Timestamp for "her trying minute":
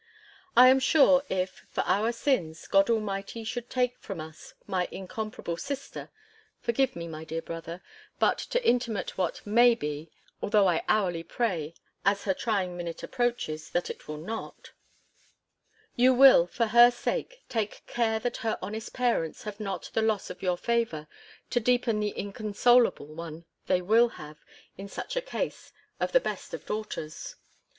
12.23-13.03